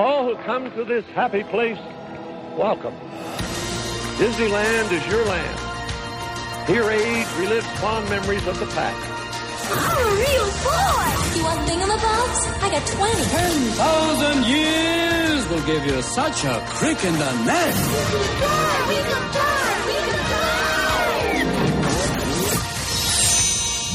[0.00, 1.76] All who come to this happy place,
[2.56, 2.94] welcome.
[4.16, 5.58] Disneyland is your land.
[6.66, 8.96] Here age relives fond memories of the past.
[9.70, 11.04] I'm a real boy!
[11.36, 12.40] You want thingamabobs?
[12.64, 13.24] I got 20.
[13.28, 17.74] Ten thousand years will give you such a crick in the neck.
[17.74, 18.86] We can fly!
[18.88, 19.49] We can fly!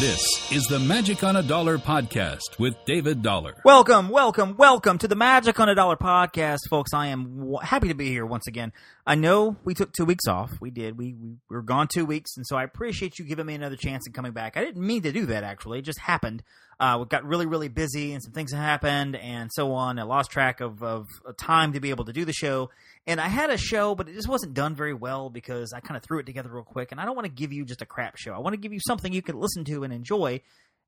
[0.06, 3.56] This is the Magic on a Dollar podcast with David Dollar.
[3.66, 6.94] Welcome, welcome, welcome to the Magic on a Dollar podcast, folks.
[6.94, 8.72] I am w- happy to be here once again.
[9.08, 10.52] I know we took two weeks off.
[10.60, 10.98] We did.
[10.98, 14.08] We, we were gone two weeks, and so I appreciate you giving me another chance
[14.08, 14.58] and coming back.
[14.58, 15.80] I didn't mean to do that, actually.
[15.80, 16.42] It just happened.
[16.80, 20.00] Uh, we got really, really busy, and some things happened, and so on.
[20.00, 22.72] I lost track of, of time to be able to do the show.
[23.06, 25.98] And I had a show, but it just wasn't done very well because I kind
[25.98, 26.92] of threw it together real quick.
[26.92, 28.34] And I don't want to give you just a crap show.
[28.34, 30.42] I want to give you something you can listen to and enjoy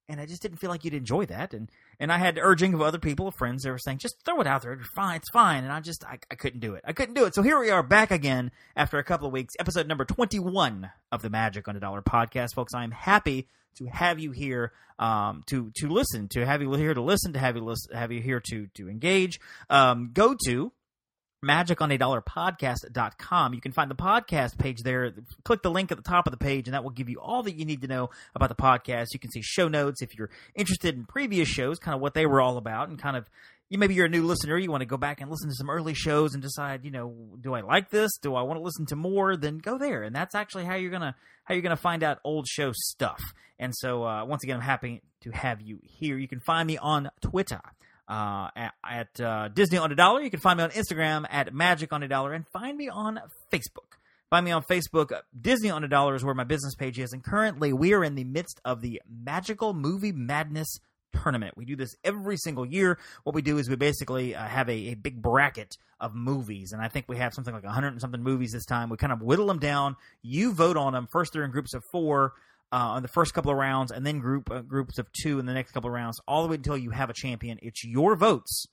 [0.10, 1.54] and I just didn't feel like you'd enjoy that.
[1.54, 4.40] And and I had urging of other people, of friends, that were saying, just throw
[4.42, 4.74] it out there.
[4.74, 5.64] It's fine, it's fine.
[5.64, 6.84] And I just I, I couldn't do it.
[6.86, 7.36] I couldn't do it.
[7.36, 10.92] So here we are back again after a couple of weeks, episode number twenty one
[11.12, 12.74] of the Magic on a Dollar podcast, folks.
[12.74, 16.94] I am happy to have you here um, to to listen, to have you here
[16.94, 19.40] to listen, to have you listen, have you here to to engage.
[19.70, 20.72] Um, go to
[21.44, 23.54] magiconadollarpodcast.com.
[23.54, 25.14] You can find the podcast page there.
[25.44, 27.44] Click the link at the top of the page, and that will give you all
[27.44, 29.08] that you need to know about the podcast.
[29.14, 32.26] You can see show notes if you're interested in previous shows, kind of what they
[32.26, 33.30] were all about, and kind of
[33.70, 35.70] you maybe you're a new listener, you want to go back and listen to some
[35.70, 38.18] early shows and decide, you know, do I like this?
[38.18, 39.36] Do I want to listen to more?
[39.36, 42.48] Then go there, and that's actually how you're gonna how you're gonna find out old
[42.48, 43.22] show stuff.
[43.60, 46.18] And so, uh, once again, I'm happy to have you here.
[46.18, 47.62] You can find me on Twitter
[48.08, 50.22] uh, at, at uh, Disney on a Dollar.
[50.22, 53.20] You can find me on Instagram at Magic on a Dollar, and find me on
[53.52, 53.98] Facebook.
[54.30, 55.12] Find me on Facebook.
[55.40, 58.16] Disney on a Dollar is where my business page is, and currently we are in
[58.16, 60.80] the midst of the Magical Movie Madness
[61.14, 61.56] tournament.
[61.58, 63.00] We do this every single year.
[63.24, 66.82] What we do is we basically uh, have a, a, big bracket of movies, and
[66.82, 68.90] I think we have something like 100 and something movies this time.
[68.90, 69.96] We kind of whittle them down.
[70.22, 71.08] You vote on them.
[71.12, 72.34] First, they're in groups of four
[72.72, 75.54] on the first couple of rounds, and then group uh, groups of two in the
[75.54, 77.60] next couple of rounds, all the way until you have a champion.
[77.62, 78.66] It's your votes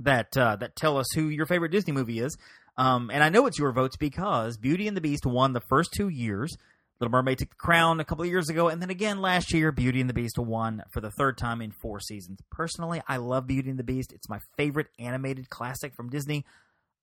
[0.00, 2.36] that uh, that tell us who your favorite Disney movie is.
[2.76, 5.92] Um, and I know it's your votes because Beauty and the Beast won the first
[5.92, 6.56] two years.
[7.00, 9.72] Little Mermaid took the crown a couple of years ago, and then again last year,
[9.72, 12.38] Beauty and the Beast won for the third time in four seasons.
[12.50, 14.12] Personally, I love Beauty and the Beast.
[14.12, 16.44] It's my favorite animated classic from Disney.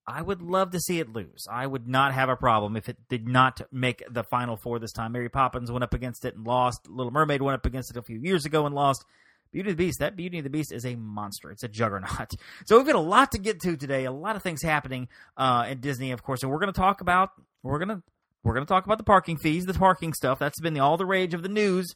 [0.09, 1.45] I would love to see it lose.
[1.49, 4.91] I would not have a problem if it did not make the final four this
[4.91, 5.11] time.
[5.11, 6.89] Mary Poppins went up against it and lost.
[6.89, 9.05] Little Mermaid went up against it a few years ago and lost.
[9.51, 11.51] Beauty of the Beast, that Beauty of the Beast is a monster.
[11.51, 12.31] It's a juggernaut.
[12.65, 14.05] So we've got a lot to get to today.
[14.05, 17.01] A lot of things happening uh, at Disney, of course, and we're going to talk
[17.01, 17.29] about
[17.61, 18.01] we're going to
[18.43, 20.39] we're going to talk about the parking fees, the parking stuff.
[20.39, 21.93] That's been the, all the rage of the news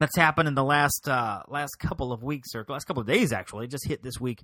[0.00, 3.32] that's happened in the last uh, last couple of weeks or last couple of days.
[3.32, 4.42] Actually, just hit this week.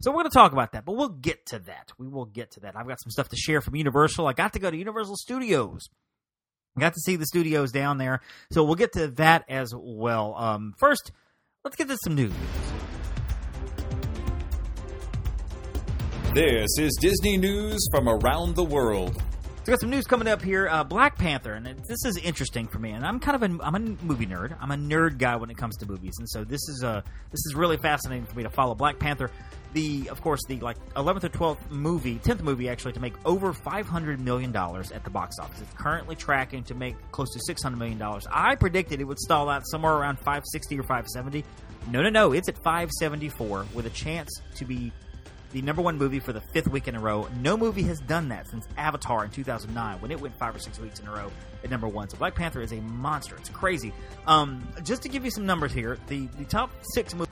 [0.00, 1.92] So we're going to talk about that, but we'll get to that.
[1.98, 2.76] We will get to that.
[2.76, 4.28] I've got some stuff to share from Universal.
[4.28, 5.88] I got to go to Universal Studios.
[6.76, 8.20] I got to see the studios down there.
[8.52, 10.36] So we'll get to that as well.
[10.36, 11.10] Um, first,
[11.64, 12.32] let's get to some news.
[16.32, 19.20] This is Disney news from around the world.
[19.68, 20.66] So got some news coming up here.
[20.66, 22.92] Uh, Black Panther, and this is interesting for me.
[22.92, 24.56] And I'm kind of a I'm a movie nerd.
[24.62, 27.40] I'm a nerd guy when it comes to movies, and so this is a this
[27.44, 29.30] is really fascinating for me to follow Black Panther.
[29.74, 33.52] The of course the like 11th or 12th movie, 10th movie actually to make over
[33.52, 35.60] 500 million dollars at the box office.
[35.60, 38.26] It's currently tracking to make close to 600 million dollars.
[38.32, 41.44] I predicted it would stall out somewhere around 560 or 570.
[41.90, 42.32] No, no, no.
[42.32, 44.92] It's at 574 with a chance to be
[45.52, 47.28] the number one movie for the fifth week in a row.
[47.40, 50.78] No movie has done that since Avatar in 2009 when it went five or six
[50.78, 51.30] weeks in a row
[51.64, 52.08] at number one.
[52.08, 53.36] So Black Panther is a monster.
[53.36, 53.92] It's crazy.
[54.26, 57.28] Um, just to give you some numbers here, the, the top six movies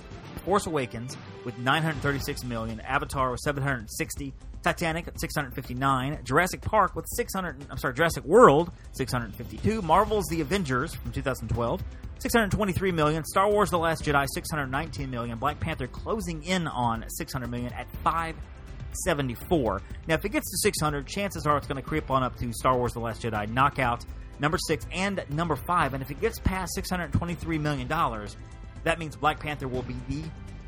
[0.47, 4.33] Force Awakens with 936 million, Avatar with 760,
[4.63, 7.67] Titanic at 659, Jurassic Park with 600.
[7.69, 11.83] I'm sorry, Jurassic World 652, Marvel's The Avengers from 2012
[12.19, 17.49] 623 million, Star Wars: The Last Jedi 619 million, Black Panther closing in on 600
[17.49, 19.83] million at 574.
[20.09, 22.53] Now, if it gets to 600, chances are it's going to creep on up to
[22.53, 24.05] Star Wars: The Last Jedi, Knockout
[24.39, 25.95] number six and number five.
[25.95, 28.37] And if it gets past 623 million dollars,
[28.85, 30.23] that means Black Panther will be the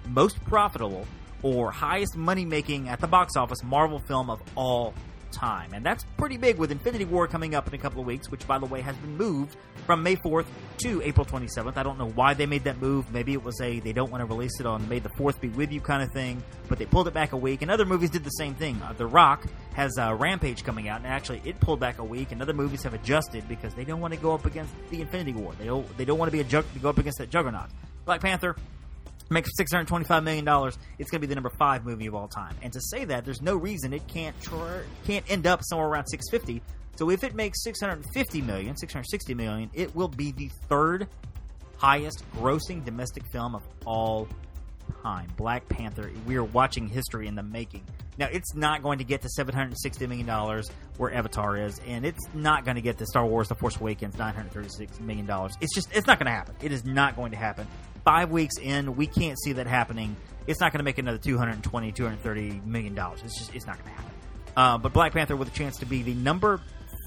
[0.09, 1.07] most profitable
[1.43, 4.95] or highest money making at the box office Marvel film of all
[5.31, 5.73] time.
[5.75, 8.47] And that's pretty big with Infinity War coming up in a couple of weeks, which,
[8.47, 10.47] by the way, has been moved from May 4th
[10.79, 11.77] to April 27th.
[11.77, 13.13] I don't know why they made that move.
[13.13, 15.49] Maybe it was a they don't want to release it on May the 4th be
[15.49, 17.63] with you kind of thing, but they pulled it back a week.
[17.63, 18.81] And other movies did the same thing.
[18.83, 22.33] Uh, the Rock has uh, Rampage coming out, and actually it pulled back a week.
[22.33, 25.33] And other movies have adjusted because they don't want to go up against the Infinity
[25.33, 25.53] War.
[25.59, 27.69] They don't, they don't want to be a jug- to go up against that juggernaut.
[28.05, 28.57] Black Panther
[29.31, 30.79] makes six hundred twenty-five million dollars.
[30.99, 32.57] It's going to be the number five movie of all time.
[32.63, 36.07] And to say that, there's no reason it can't tr- can't end up somewhere around
[36.07, 36.63] six fifty.
[36.97, 40.33] So if it makes six hundred fifty million, six hundred sixty million, it will be
[40.33, 41.07] the third
[41.77, 44.29] highest grossing domestic film of all
[45.03, 45.29] time.
[45.37, 46.11] Black Panther.
[46.27, 47.85] We are watching history in the making.
[48.19, 50.63] Now, it's not going to get to $760 million
[50.97, 54.17] where Avatar is, and it's not going to get to Star Wars The Force Awakens
[54.17, 55.29] $936 million.
[55.61, 56.57] It's just, it's not going to happen.
[56.61, 57.69] It is not going to happen.
[58.05, 60.17] Five weeks in, we can't see that happening.
[60.49, 61.63] It's not going to make another $220,
[61.95, 62.99] $230 million.
[63.25, 64.15] It's just, it's not going to happen.
[64.57, 66.61] Uh, but Black Panther with a chance to be the number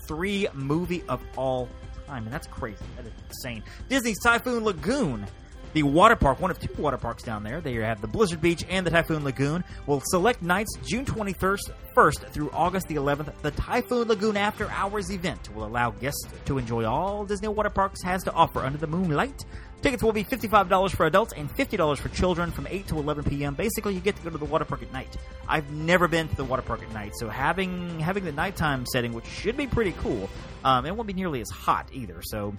[0.08, 1.68] three movie of all
[2.08, 2.86] time, and that's crazy.
[2.96, 3.64] That is insane.
[3.90, 5.26] Disney's Typhoon Lagoon
[5.74, 7.62] the water park, one of two water parks down there.
[7.62, 9.64] They have the Blizzard Beach and the Typhoon Lagoon.
[9.88, 13.34] Will select nights June 21st first through August the 11th.
[13.42, 18.02] The Typhoon Lagoon After Hours event will allow guests to enjoy all Disney water parks
[18.04, 19.46] has to offer under the moonlight.
[19.82, 23.56] Tickets will be $55 for adults and $50 for children from 8 to 11 p.m.
[23.56, 25.18] Basically, you get to go to the water park at night.
[25.48, 29.12] I've never been to the water park at night, so having having the nighttime setting,
[29.14, 30.30] which should be pretty cool,
[30.64, 32.22] um, it won't be nearly as hot either.
[32.22, 32.56] So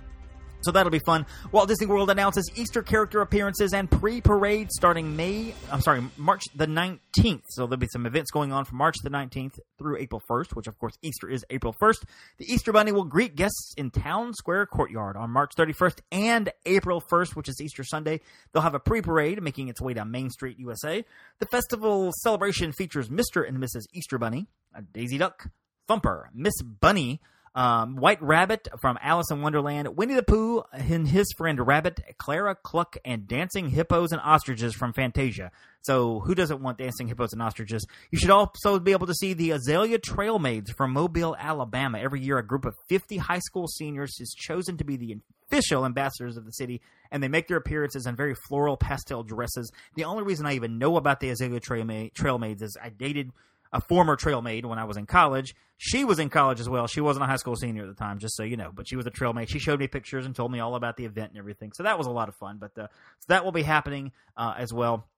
[0.62, 1.26] so that'll be fun.
[1.50, 5.54] Walt Disney World announces Easter character appearances and pre-parade starting May.
[5.70, 7.42] I'm sorry, March the 19th.
[7.48, 10.66] So there'll be some events going on from March the 19th through April 1st, which
[10.66, 12.04] of course Easter is April 1st.
[12.38, 17.02] The Easter Bunny will greet guests in Town Square Courtyard on March 31st and April
[17.10, 18.20] 1st, which is Easter Sunday.
[18.52, 21.04] They'll have a pre-parade making its way down Main Street, USA.
[21.38, 23.46] The festival celebration features Mr.
[23.46, 23.82] and Mrs.
[23.92, 24.46] Easter Bunny,
[24.92, 25.48] Daisy Duck,
[25.88, 27.20] Thumper, Miss Bunny,
[27.54, 32.54] um, White Rabbit from Alice in Wonderland, Winnie the Pooh and his friend Rabbit, Clara
[32.54, 35.50] Cluck, and Dancing Hippos and Ostriches from Fantasia.
[35.82, 37.86] So who doesn't want Dancing Hippos and Ostriches?
[38.10, 41.98] You should also be able to see the Azalea Trail Maids from Mobile, Alabama.
[41.98, 45.16] Every year, a group of 50 high school seniors is chosen to be the
[45.50, 49.70] official ambassadors of the city, and they make their appearances in very floral pastel dresses.
[49.96, 52.88] The only reason I even know about the Azalea Trail, Ma- Trail Maids is I
[52.88, 53.32] dated
[53.72, 55.54] a former trail maid when I was in college.
[55.78, 56.86] She was in college as well.
[56.86, 58.70] She wasn't a high school senior at the time, just so you know.
[58.72, 59.50] But she was a trail maid.
[59.50, 61.72] She showed me pictures and told me all about the event and everything.
[61.72, 62.58] So that was a lot of fun.
[62.58, 62.86] But uh,
[63.20, 65.08] so that will be happening uh, as well.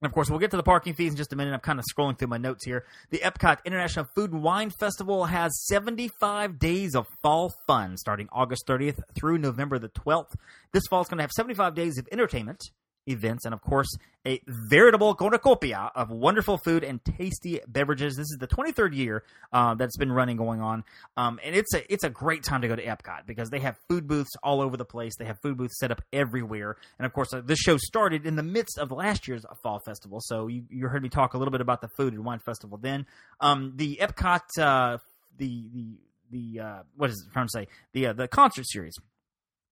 [0.00, 1.52] And of course, we'll get to the parking fees in just a minute.
[1.52, 2.84] I'm kind of scrolling through my notes here.
[3.10, 8.64] The Epcot International Food and Wine Festival has 75 days of fall fun starting August
[8.68, 10.34] 30th through November the 12th.
[10.72, 12.70] This fall is going to have 75 days of entertainment,
[13.08, 13.88] events, and of course,
[14.26, 18.16] a veritable cornucopia of wonderful food and tasty beverages.
[18.16, 20.84] This is the 23rd year uh, that's been running going on,
[21.16, 23.76] um, and it's a it's a great time to go to Epcot because they have
[23.88, 25.16] food booths all over the place.
[25.16, 28.36] They have food booths set up everywhere, and of course, uh, this show started in
[28.36, 30.20] the midst of last year's fall festival.
[30.20, 32.78] So you, you heard me talk a little bit about the food and wine festival.
[32.78, 33.06] Then
[33.40, 34.98] um, the Epcot uh,
[35.38, 35.98] the the
[36.30, 38.94] the uh, what is it trying to say the uh, the concert series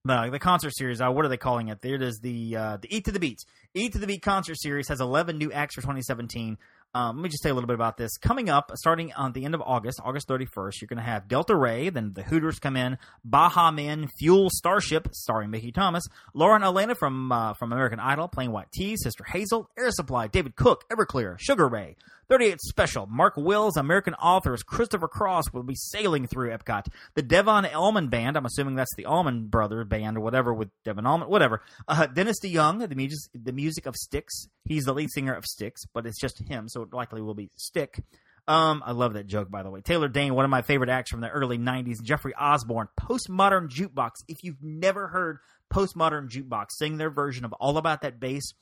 [0.06, 1.00] the, the concert series.
[1.00, 1.78] Uh, what are they calling it?
[1.84, 3.44] It is the uh, the Eat to the Beats.
[3.74, 6.58] Eat to the Beat concert series has 11 new acts for 2017.
[6.94, 8.16] Um, let me just say a little bit about this.
[8.16, 11.54] Coming up, starting on the end of August, August 31st, you're going to have Delta
[11.54, 16.94] Rae, then the Hooters come in, Baha Men, Fuel Starship, starring Mickey Thomas, Lauren Alaina
[16.94, 21.36] from uh, from American Idol, Plain White T's, Sister Hazel, Air Supply, David Cook, Everclear,
[21.38, 21.96] Sugar Ray,
[22.28, 26.86] 38 Special, Mark Wills, American authors, Christopher Cross will be sailing through Epcot.
[27.14, 31.06] The Devon Allman Band, I'm assuming that's the Allman Brother Band or whatever with Devon
[31.06, 31.62] Allman, whatever.
[31.86, 34.48] Uh, Dennis DeYoung, the music, the music of Styx.
[34.64, 37.50] He's the lead singer of Styx, but it's just him, so it likely will be
[37.56, 38.02] Stick.
[38.48, 39.80] Um, I love that joke, by the way.
[39.80, 42.00] Taylor Dayne, one of my favorite acts from the early 90s.
[42.00, 44.10] Jeffrey Osborne, Postmodern Jukebox.
[44.28, 45.38] If you've never heard
[45.72, 48.52] Postmodern Jukebox sing their version of All About That Bass,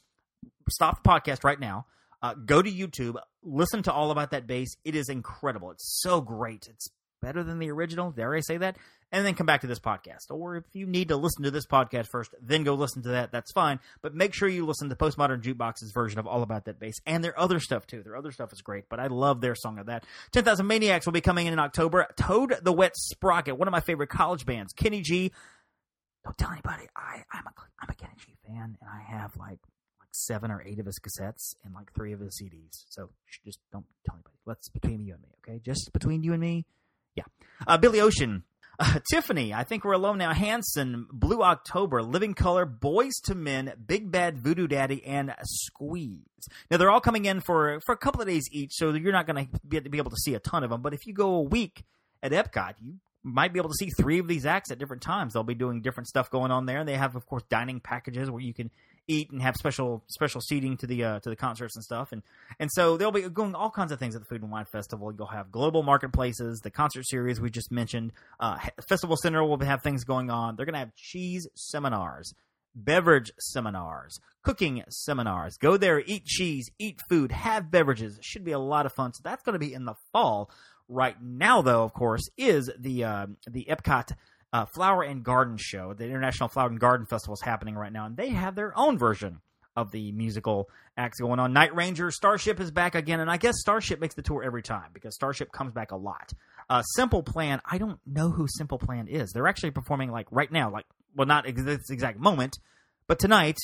[0.71, 1.87] stop the podcast right now.
[2.25, 4.79] Uh, go to YouTube, listen to All About That Bass.
[4.83, 5.73] It is incredible.
[5.73, 6.69] It's so great.
[6.71, 6.89] It's
[7.21, 8.13] better than the original.
[8.13, 8.79] Dare I say that?
[9.13, 10.31] And then come back to this podcast.
[10.31, 13.31] Or if you need to listen to this podcast first, then go listen to that.
[13.31, 13.79] That's fine.
[14.01, 16.95] But make sure you listen to Postmodern Jukebox's version of All About That Bass.
[17.05, 18.03] And their other stuff, too.
[18.03, 20.05] Their other stuff is great, but I love their song of that.
[20.33, 22.07] 10,000 Maniacs will be coming in in October.
[22.17, 24.73] Toad the Wet Sprocket, one of my favorite college bands.
[24.73, 25.31] Kenny G.
[26.25, 26.85] Don't tell anybody.
[26.97, 27.53] I, I'm, a,
[27.83, 29.59] I'm a Kenny G fan, and I have like
[30.15, 32.85] seven or eight of his cassettes and like three of his CDs.
[32.89, 33.11] So
[33.45, 34.37] just don't tell anybody.
[34.47, 35.61] Let's between you and me, okay?
[35.65, 36.65] Just between you and me.
[37.15, 37.25] Yeah.
[37.67, 38.45] Uh, Billy Ocean.
[38.77, 40.33] Uh, Tiffany, I think we're alone now.
[40.33, 46.49] Hanson, Blue October, Living Colour, Boyz II Men, Big Bad Voodoo Daddy, and Squeeze.
[46.71, 49.29] Now they're all coming in for for a couple of days each, so you're not
[49.29, 50.83] going to be able to see a ton of them.
[50.83, 51.85] But if you go a week
[52.21, 52.95] at Epcot, you
[53.25, 55.33] might be able to see three of these acts at different times.
[55.33, 56.81] They'll be doing different stuff going on there.
[56.81, 58.71] And they have, of course, dining packages where you can
[59.07, 62.13] eat and have special special seating to the uh, to the concerts and stuff.
[62.13, 62.23] And
[62.59, 65.13] and so they'll be going all kinds of things at the Food and Wine Festival.
[65.17, 68.13] You'll have global marketplaces, the concert series we just mentioned.
[68.41, 68.59] Uh,
[68.89, 70.57] Festival Center will have things going on.
[70.57, 72.35] They're going to have cheese seminars.
[72.75, 75.57] beverage seminars, cooking seminars.
[75.57, 78.19] Go there, eat cheese, eat food, have beverages.
[78.21, 79.13] Should be a lot of fun.
[79.13, 80.51] So that's going to be in the fall.
[80.89, 84.13] Right now, though, of course, is the uh, the Epcot
[84.55, 85.95] uh, Flower and Garden Show.
[85.95, 88.97] The International Flower and Garden Festival is happening right now, and they have their own
[88.97, 89.41] version
[89.77, 91.53] of the musical acts going on.
[91.53, 94.91] Night Ranger, Starship is back again, and I guess Starship makes the tour every time
[94.95, 96.33] because Starship comes back a lot.
[96.71, 99.33] Uh, Simple Plan, I don't know who Simple Plan is.
[99.33, 102.57] They're actually performing like right now, like well, not ex- this exact moment,
[103.09, 103.59] but tonight.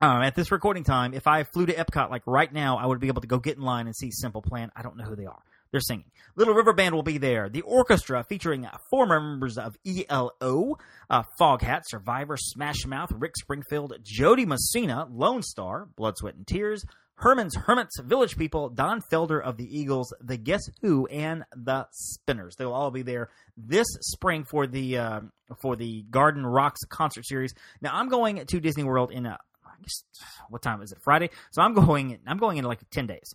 [0.00, 3.00] Um, at this recording time, if I flew to Epcot like right now, I would
[3.00, 4.70] be able to go get in line and see Simple Plan.
[4.76, 5.42] I don't know who they are.
[5.74, 6.12] They're singing.
[6.36, 7.48] Little River Band will be there.
[7.48, 10.76] The orchestra featuring four members of ELO,
[11.10, 16.84] uh, Foghat, Survivor, Smash Mouth, Rick Springfield, Jo Dee Messina, Lonestar, Blood, Sweat, and Tears,
[17.16, 22.54] Herman's Hermits, Village People, Don Felder of the Eagles, The Guess Who, and The Spinners.
[22.54, 25.20] They will all be there this spring for the uh,
[25.60, 27.52] for the Garden Rocks concert series.
[27.80, 29.38] Now I'm going to Disney World in a
[29.84, 30.04] guess,
[30.48, 30.98] what time is it?
[31.02, 31.30] Friday.
[31.50, 32.18] So I'm going.
[32.26, 33.34] I'm going in like ten days.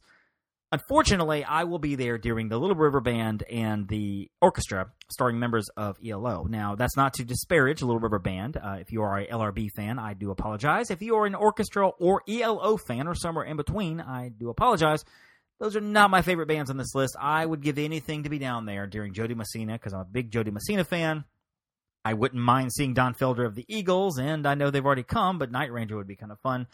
[0.71, 5.67] Unfortunately, I will be there during the Little River Band and the orchestra, starring members
[5.75, 6.43] of ELO.
[6.47, 8.55] Now, that's not to disparage Little River Band.
[8.55, 10.91] Uh, if you are a LRB fan, I do apologize.
[10.91, 15.03] If you are an orchestra or ELO fan or somewhere in between, I do apologize.
[15.59, 17.17] Those are not my favorite bands on this list.
[17.19, 20.05] I would give anything to be down there during Jo Dee Messina because I'm a
[20.05, 21.23] big Jo Dee Messina fan.
[22.05, 25.39] I wouldn't mind seeing Don Felder of the Eagles, and I know they've already come,
[25.39, 26.67] but Night Ranger would be kind of fun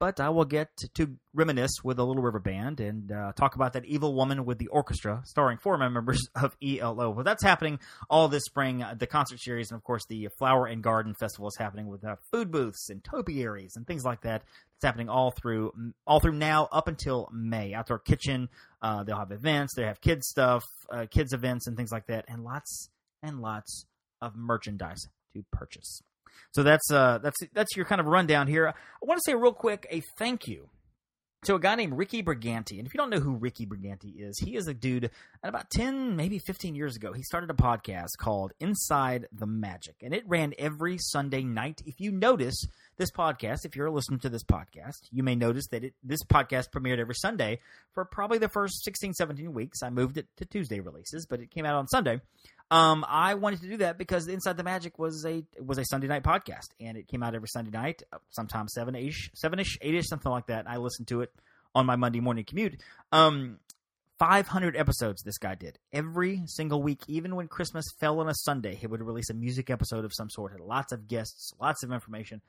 [0.00, 3.74] but I will get to reminisce with the Little River Band and uh, talk about
[3.74, 7.10] that evil woman with the orchestra, starring four members of ELO.
[7.10, 7.78] Well, that's happening
[8.08, 8.82] all this spring.
[8.82, 12.02] Uh, the concert series, and of course, the Flower and Garden Festival is happening with
[12.02, 14.42] uh, food booths and topiaries and things like that.
[14.76, 15.72] It's happening all through
[16.06, 17.74] all through now up until May.
[17.74, 18.48] Outdoor kitchen,
[18.80, 22.24] uh, they'll have events, they have kids stuff, uh, kids events, and things like that,
[22.26, 22.88] and lots
[23.22, 23.84] and lots
[24.22, 26.00] of merchandise to purchase.
[26.52, 28.68] So that's uh, that's that's your kind of rundown here.
[28.68, 28.72] I
[29.02, 30.68] want to say real quick a thank you
[31.42, 32.78] to a guy named Ricky Brigante.
[32.78, 35.10] And if you don't know who Ricky Brigante is, he is a dude
[35.42, 37.12] about 10, maybe 15 years ago.
[37.14, 41.80] He started a podcast called Inside the Magic, and it ran every Sunday night.
[41.86, 42.66] If you notice
[42.98, 46.70] this podcast, if you're listening to this podcast, you may notice that it, this podcast
[46.74, 47.60] premiered every Sunday
[47.94, 49.82] for probably the first 16, 17 weeks.
[49.82, 52.20] I moved it to Tuesday releases, but it came out on Sunday.
[52.70, 56.06] Um, I wanted to do that because Inside the Magic was a was a Sunday
[56.06, 59.94] night podcast, and it came out every Sunday night, sometimes seven ish, seven ish, eight
[59.94, 60.68] ish, something like that.
[60.68, 61.32] I listened to it
[61.74, 62.80] on my Monday morning commute.
[63.12, 63.58] Um,
[64.20, 68.74] 500 episodes this guy did every single week, even when Christmas fell on a Sunday.
[68.74, 70.52] He would release a music episode of some sort.
[70.52, 72.42] Had lots of guests, lots of information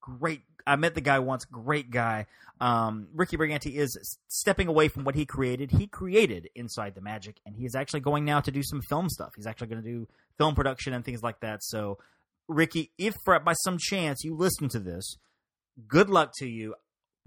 [0.00, 0.42] great.
[0.66, 1.44] I met the guy once.
[1.44, 2.26] Great guy.
[2.60, 5.70] Um, Ricky Brigante is stepping away from what he created.
[5.70, 9.08] He created Inside the Magic, and he is actually going now to do some film
[9.08, 9.32] stuff.
[9.36, 11.62] He's actually going to do film production and things like that.
[11.62, 11.98] So,
[12.48, 15.16] Ricky, if by some chance you listen to this,
[15.86, 16.74] good luck to you.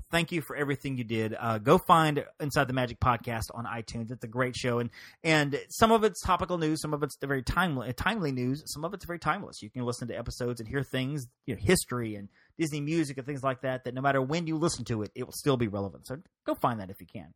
[0.09, 1.35] Thank you for everything you did.
[1.39, 4.11] Uh, go find Inside the Magic podcast on iTunes.
[4.11, 4.89] It's a great show, and
[5.23, 8.83] and some of it's topical news, some of it's the very timely timely news, some
[8.83, 9.61] of it's very timeless.
[9.61, 13.25] You can listen to episodes and hear things, you know, history and Disney music and
[13.25, 15.67] things like that, that no matter when you listen to it, it will still be
[15.67, 16.07] relevant.
[16.07, 17.33] So go find that if you can.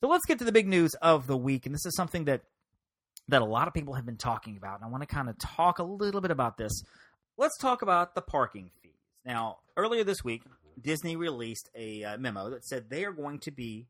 [0.00, 1.66] So let's get to the big news of the week.
[1.66, 2.42] And this is something that
[3.28, 4.76] that a lot of people have been talking about.
[4.76, 6.82] And I want to kind of talk a little bit about this.
[7.36, 8.92] Let's talk about the parking fees.
[9.24, 10.42] Now, earlier this week,
[10.80, 13.86] Disney released a uh, memo that said they are going to be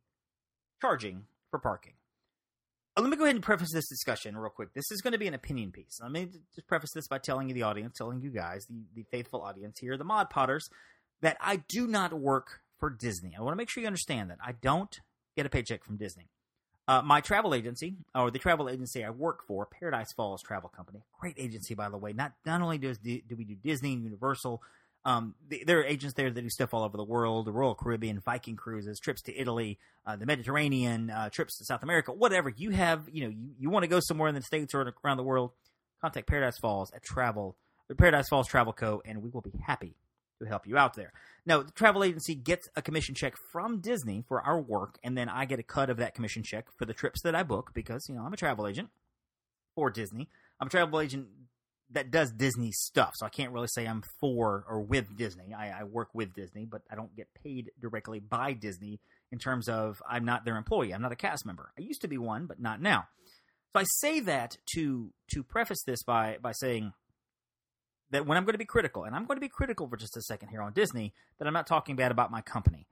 [0.81, 1.95] charging for parking.
[2.97, 4.73] Uh, let me go ahead and preface this discussion real quick.
[4.75, 5.99] This is going to be an opinion piece.
[6.03, 9.05] Let me just preface this by telling you, the audience, telling you guys, the, the
[9.11, 10.71] faithful audience here, the Mod Potters,
[11.21, 13.35] that I do not work for Disney.
[13.37, 14.39] I want to make sure you understand that.
[14.45, 15.01] I don't
[15.37, 16.29] get a paycheck from Disney.
[16.89, 21.03] Uh, my travel agency, or the travel agency I work for, Paradise Falls Travel Company,
[21.19, 22.13] great agency by the way.
[22.13, 24.63] Not not only does do we do Disney and Universal,
[25.07, 27.77] um, the, there are agents there that do stuff all over the world: the Royal
[27.77, 32.49] Caribbean, Viking cruises, trips to Italy, uh, the Mediterranean, uh, trips to South America, whatever
[32.49, 33.09] you have.
[33.11, 35.53] You know, you, you want to go somewhere in the states or around the world,
[36.01, 37.57] contact Paradise Falls at Travel,
[37.97, 39.01] Paradise Falls Travel Co.
[39.05, 39.95] And we will be happy
[40.41, 41.13] to help you out there.
[41.47, 45.29] Now, the travel agency gets a commission check from Disney for our work, and then
[45.29, 48.09] I get a cut of that commission check for the trips that I book because
[48.09, 48.89] you know I'm a travel agent
[49.77, 50.29] for Disney.
[50.59, 51.29] I'm a travel agent
[51.91, 53.13] that does Disney stuff.
[53.15, 55.55] So I can't really say I'm for or with Disney.
[55.55, 59.01] I, I, work with Disney, but I don't get paid directly by Disney
[59.31, 60.93] in terms of I'm not their employee.
[60.93, 61.73] I'm not a cast member.
[61.79, 63.07] I used to be one, but not now.
[63.73, 66.93] So I say that to to preface this by by saying
[68.11, 70.17] that when I'm going to be critical, and I'm going to be critical for just
[70.17, 72.87] a second here on Disney, that I'm not talking bad about my company.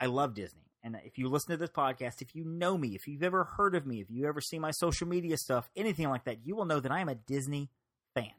[0.00, 0.70] I love Disney.
[0.82, 3.74] And if you listen to this podcast, if you know me, if you've ever heard
[3.74, 6.64] of me, if you ever see my social media stuff, anything like that, you will
[6.64, 7.68] know that I am a Disney
[8.14, 8.32] fan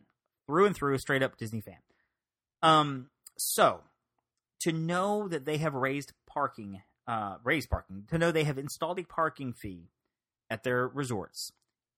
[0.47, 1.77] through and through, straight up Disney fan.
[2.61, 3.81] Um, so
[4.61, 8.99] to know that they have raised parking, uh, raised parking, to know they have installed
[8.99, 9.89] a parking fee
[10.49, 11.51] at their resorts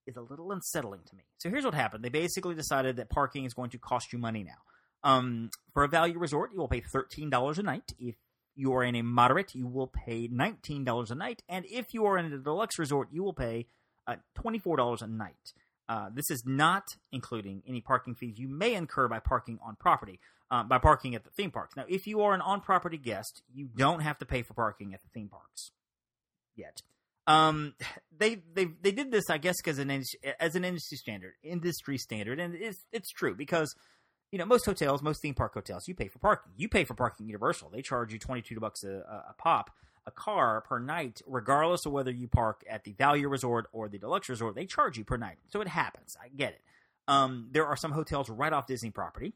[0.06, 1.24] is a little unsettling to me.
[1.38, 4.44] So here's what happened: they basically decided that parking is going to cost you money
[4.44, 4.62] now.
[5.02, 7.92] Um, for a value resort, you will pay thirteen dollars a night.
[7.98, 8.16] If
[8.54, 12.06] you are in a moderate, you will pay nineteen dollars a night, and if you
[12.06, 13.66] are in a deluxe resort, you will pay
[14.06, 15.52] uh, twenty four dollars a night.
[15.88, 20.18] Uh, this is not including any parking fees you may incur by parking on property,
[20.50, 21.76] uh, by parking at the theme parks.
[21.76, 24.94] Now, if you are an on property guest, you don't have to pay for parking
[24.94, 25.72] at the theme parks
[26.56, 26.82] yet.
[27.26, 27.74] Um,
[28.16, 29.90] they they they did this, I guess, as an
[30.40, 33.74] as an industry standard, industry standard, and it's it's true because
[34.30, 36.52] you know most hotels, most theme park hotels, you pay for parking.
[36.56, 37.70] You pay for parking Universal.
[37.70, 38.90] They charge you twenty two bucks a,
[39.30, 39.70] a pop
[40.06, 43.98] a car per night, regardless of whether you park at the value resort or the
[43.98, 44.54] deluxe resort.
[44.54, 46.16] They charge you per night, so it happens.
[46.22, 46.60] I get it.
[47.08, 49.34] Um, there are some hotels right off Disney property.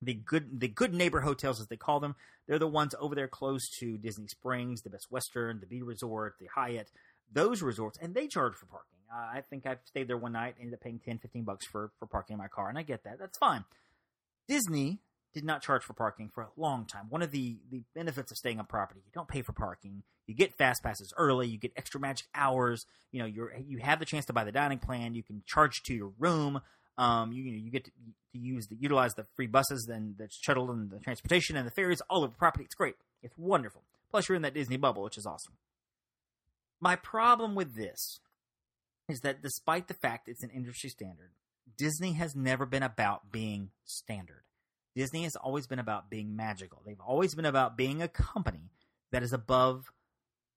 [0.00, 3.28] The good, the good neighbor hotels, as they call them, they're the ones over there
[3.28, 6.90] close to Disney Springs, the Best Western, the B Resort, the Hyatt,
[7.32, 8.98] those resorts, and they charge for parking.
[9.12, 11.92] Uh, I think I stayed there one night, ended up paying 10, 15 bucks for,
[11.98, 13.18] for parking my car, and I get that.
[13.18, 13.64] That's fine.
[14.48, 14.98] Disney
[15.32, 17.06] did not charge for parking for a long time.
[17.08, 20.02] One of the, the benefits of staying on property, you don't pay for parking.
[20.26, 21.48] You get fast passes early.
[21.48, 22.86] You get extra magic hours.
[23.10, 25.14] You know, you're you have the chance to buy the dining plan.
[25.14, 26.60] You can charge to your room.
[26.98, 27.90] Um, you, you know, you get to,
[28.32, 31.70] to use the utilize the free buses, then the shuttle and the transportation and the
[31.70, 32.64] ferries all over property.
[32.64, 32.96] It's great.
[33.22, 33.82] It's wonderful.
[34.10, 35.54] Plus, you're in that Disney bubble, which is awesome.
[36.80, 38.20] My problem with this
[39.08, 41.30] is that despite the fact it's an industry standard,
[41.78, 44.42] Disney has never been about being standard.
[44.94, 46.82] Disney has always been about being magical.
[46.84, 48.70] They've always been about being a company
[49.10, 49.90] that is above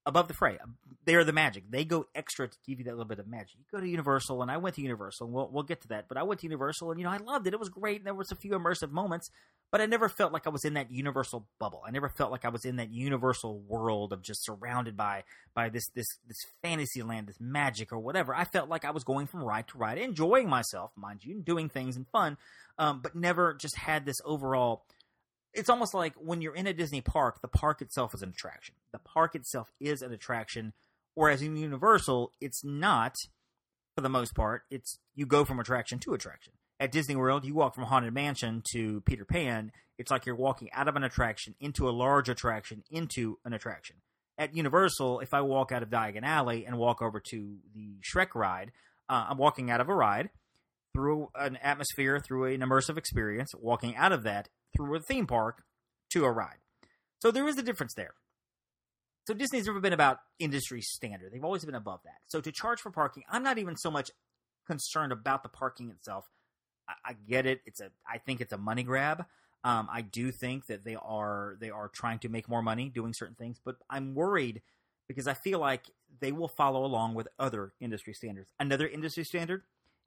[0.05, 0.57] above the fray.
[1.05, 1.69] They are the magic.
[1.69, 3.55] They go extra to give you that little bit of magic.
[3.57, 6.07] You go to Universal, and I went to Universal, and we'll, we'll get to that.
[6.07, 7.53] But I went to Universal, and you know I loved it.
[7.53, 9.29] It was great, and there was a few immersive moments,
[9.71, 11.83] but I never felt like I was in that Universal bubble.
[11.85, 15.69] I never felt like I was in that Universal world of just surrounded by by
[15.69, 18.33] this this this fantasy land, this magic or whatever.
[18.35, 21.69] I felt like I was going from ride to ride, enjoying myself, mind you, doing
[21.69, 22.37] things and fun,
[22.77, 24.85] um, but never just had this overall
[25.55, 28.75] it's almost like when you're in a Disney park, the park itself is an attraction.
[28.91, 30.73] The park itself is an attraction,
[31.13, 33.15] whereas in Universal, it's not
[33.95, 34.63] for the most part.
[34.69, 36.53] It's you go from attraction to attraction.
[36.79, 39.71] At Disney World, you walk from Haunted Mansion to Peter Pan.
[39.97, 43.97] It's like you're walking out of an attraction into a large attraction into an attraction.
[44.37, 48.35] At Universal, if I walk out of Diagon Alley and walk over to the Shrek
[48.35, 48.73] ride,
[49.07, 50.29] uh, I'm walking out of a ride
[50.93, 55.63] through an atmosphere, through an immersive experience, walking out of that through a theme park
[56.11, 56.57] to a ride.
[57.21, 58.13] So there is a difference there.
[59.27, 61.31] So Disney's never been about industry standard.
[61.33, 62.17] They've always been above that.
[62.27, 64.11] So to charge for parking, I'm not even so much
[64.67, 66.29] concerned about the parking itself.
[66.87, 67.61] I, I get it.
[67.65, 69.25] It's a I think it's a money grab.
[69.63, 73.13] Um, I do think that they are they are trying to make more money doing
[73.13, 74.61] certain things, but I'm worried
[75.07, 78.49] because I feel like they will follow along with other industry standards.
[78.59, 79.63] Another industry standard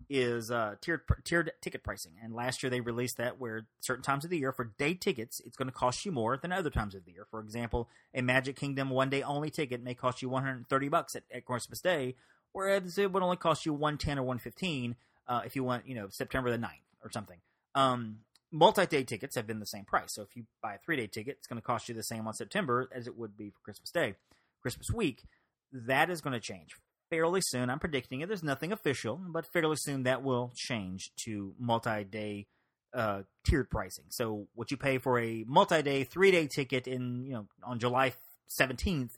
[0.08, 4.24] is uh, tiered tiered ticket pricing, and last year they released that where certain times
[4.24, 6.94] of the year for day tickets it's going to cost you more than other times
[6.94, 7.26] of the year.
[7.30, 11.24] For example, a Magic Kingdom one day only ticket may cost you 130 bucks at,
[11.32, 12.14] at Christmas Day,
[12.52, 16.08] whereas it would only cost you 110 or 115 uh, if you want, you know
[16.08, 16.70] September the 9th
[17.04, 17.38] or something.
[17.74, 20.14] Um, multi-day tickets have been the same price.
[20.14, 22.34] So if you buy a three-day ticket, it's going to cost you the same on
[22.34, 24.14] September as it would be for Christmas Day,
[24.62, 25.24] Christmas week.
[25.70, 26.74] That is going to change
[27.10, 27.70] fairly soon.
[27.70, 28.28] I'm predicting it.
[28.28, 32.46] There's nothing official, but fairly soon that will change to multi-day
[32.94, 34.06] uh, tiered pricing.
[34.08, 38.12] So what you pay for a multi-day, three-day ticket in you know on July
[38.60, 39.10] 17th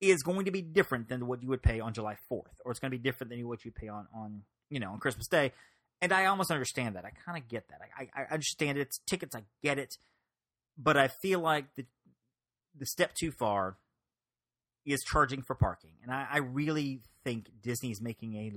[0.00, 2.80] is going to be different than what you would pay on July 4th, or it's
[2.80, 5.52] going to be different than what you pay on on you know on Christmas Day.
[6.02, 7.04] And I almost understand that.
[7.04, 7.80] I kind of get that.
[7.82, 8.82] I, I, I understand it.
[8.82, 9.36] It's tickets.
[9.36, 9.98] I get it.
[10.78, 11.84] But I feel like the
[12.78, 13.76] the step too far
[14.92, 18.52] is charging for parking, and I, I really think Disney's making a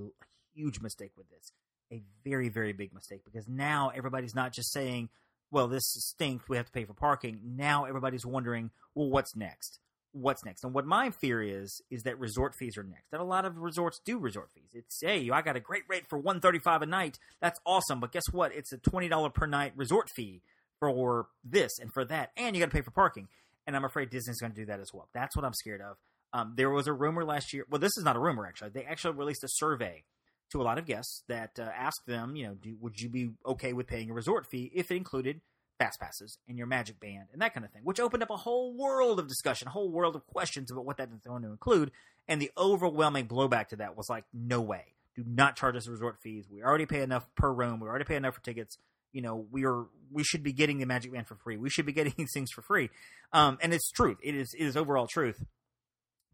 [0.56, 1.52] huge mistake with this.
[1.91, 5.10] A very, very big mistake because now everybody's not just saying,
[5.52, 7.39] well, this stinks, we have to pay for parking.
[7.43, 9.80] Now everybody's wondering, well, what's next?
[10.12, 10.63] What's next?
[10.63, 13.12] And what my fear is, is that resort fees are next.
[13.12, 14.72] And a lot of resorts do resort fees.
[14.74, 17.19] It's, hey, I got a great rate for 135 a night.
[17.41, 18.00] That's awesome.
[18.00, 18.54] But guess what?
[18.54, 20.41] It's a $20 per night resort fee
[20.80, 22.32] for this and for that.
[22.36, 23.28] And you got to pay for parking.
[23.65, 25.08] And I'm afraid Disney's going to do that as well.
[25.13, 25.98] That's what I'm scared of.
[26.34, 27.65] Um, there was a rumor last year.
[27.69, 28.72] Well, this is not a rumor actually.
[28.72, 30.04] They actually released a survey
[30.52, 33.32] to a lot of guests that uh, asked them, you know, do, would you be
[33.46, 35.41] okay with paying a resort fee if it included
[35.80, 38.38] fast passes and your magic band and that kind of thing, which opened up a
[38.38, 41.50] whole world of discussion, a whole world of questions about what that is going to
[41.50, 41.91] include.
[42.28, 44.93] And the overwhelming blowback to that was like, no way.
[45.15, 46.48] Do not charge us resort fees.
[46.50, 47.80] We already pay enough per room.
[47.80, 48.78] We already pay enough for tickets.
[49.12, 51.58] You know, we are we should be getting the Magic Band for free.
[51.58, 52.89] We should be getting these things for free.
[53.32, 54.17] Um, and it's truth.
[54.24, 55.43] It is it is overall truth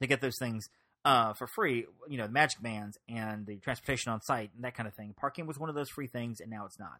[0.02, 0.66] to get those things
[1.06, 1.86] uh, for free.
[2.08, 5.14] You know, the Magic Bands and the transportation on site and that kind of thing.
[5.18, 7.00] Parking was one of those free things, and now it's not.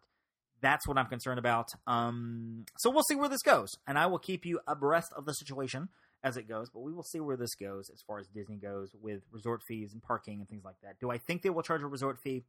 [0.62, 1.68] That's what I'm concerned about.
[1.86, 5.32] Um, so we'll see where this goes, and I will keep you abreast of the
[5.32, 5.88] situation
[6.22, 6.68] as it goes.
[6.70, 9.92] But we will see where this goes as far as Disney goes with resort fees
[9.92, 11.00] and parking and things like that.
[11.00, 12.44] Do I think they will charge a resort fee?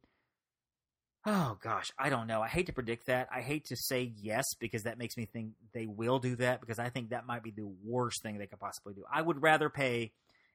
[1.24, 2.42] Oh gosh, I don't know.
[2.42, 3.28] I hate to predict that.
[3.32, 6.80] I hate to say yes because that makes me think they will do that because
[6.80, 9.04] I think that might be the worst thing they could possibly do.
[9.10, 10.10] I would rather pay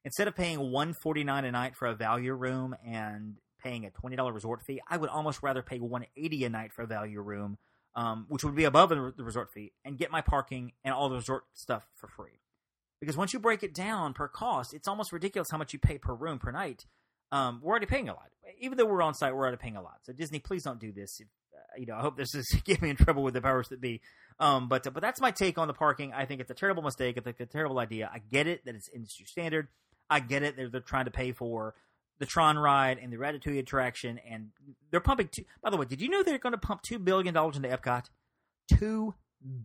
[0.08, 4.64] instead of paying 149 a night for a value room and paying a $20 resort
[4.66, 7.58] fee, I would almost rather pay 180 a night for a value room,
[7.94, 11.18] um, which would be above the resort fee and get my parking and all the
[11.18, 12.40] resort stuff for free.
[13.02, 15.98] Because once you break it down per cost, it's almost ridiculous how much you pay
[15.98, 16.86] per room per night.
[17.34, 18.30] Um, we're already paying a lot,
[18.62, 19.36] even though we're on site.
[19.36, 19.98] We're already paying a lot.
[20.04, 21.20] So Disney, please don't do this.
[21.20, 23.68] If, uh, you know, I hope this is getting me in trouble with the powers
[23.68, 24.00] that be.
[24.40, 26.14] Um, but but that's my take on the parking.
[26.14, 27.18] I think it's a terrible mistake.
[27.18, 28.10] I think it's a terrible idea.
[28.12, 29.68] I get it that it's industry standard.
[30.10, 30.56] I get it.
[30.56, 31.76] They're they're trying to pay for
[32.20, 34.50] the Tron ride and the Ratatouille attraction, and
[34.92, 35.30] they're pumping.
[35.32, 37.70] Two, by the way, did you know they're going to pump two billion dollars into
[37.70, 38.06] Epcot?
[38.78, 39.14] Two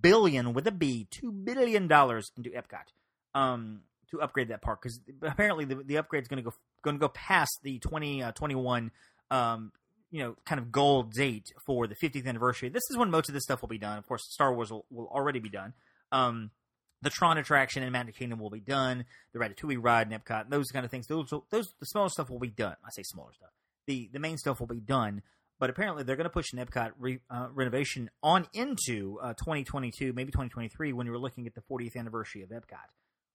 [0.01, 1.07] billion with a B.
[1.11, 2.93] Two billion dollars into Epcot.
[3.35, 3.81] Um,
[4.13, 7.01] to upgrade that park because apparently the, the upgrade is going to go going to
[7.01, 8.91] go past the 2021
[9.31, 9.73] uh, um,
[10.11, 12.69] you know kind of goal date for the 50th anniversary.
[12.69, 13.99] This is when most of this stuff will be done.
[13.99, 15.73] Of course, Star Wars will, will already be done.
[16.13, 16.51] Um,
[17.03, 19.05] the Tron attraction in Magic Kingdom will be done.
[19.33, 21.07] The Ratatouille ride in Epcot, those kind of things.
[21.07, 22.77] Those those the smaller stuff will be done.
[22.85, 23.51] I say smaller stuff.
[23.87, 25.23] The the main stuff will be done.
[25.59, 30.13] But apparently, they're going to push an Epcot re, uh, renovation on into uh, 2022,
[30.13, 32.89] maybe 2023, when you're looking at the 40th anniversary of Epcot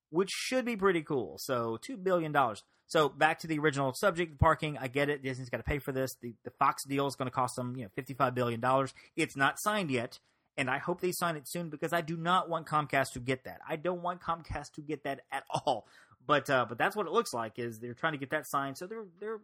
[0.09, 1.37] which should be pretty cool.
[1.39, 2.63] So two billion dollars.
[2.87, 4.77] So back to the original subject, the parking.
[4.77, 5.21] I get it.
[5.21, 6.15] Disney's got to pay for this.
[6.21, 8.93] The the Fox deal is going to cost them you know fifty five billion dollars.
[9.15, 10.19] It's not signed yet,
[10.57, 13.43] and I hope they sign it soon because I do not want Comcast to get
[13.43, 13.59] that.
[13.67, 15.87] I don't want Comcast to get that at all.
[16.25, 18.77] But uh, but that's what it looks like is they're trying to get that signed.
[18.77, 19.39] So they're they're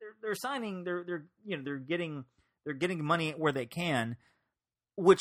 [0.00, 0.84] they're they're signing.
[0.84, 2.24] They're they're you know they're getting
[2.64, 4.16] they're getting money where they can,
[4.96, 5.20] which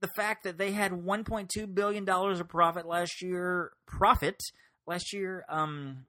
[0.00, 4.40] the fact that they had 1.2 billion dollars of profit last year, profit
[4.86, 6.06] last year, um,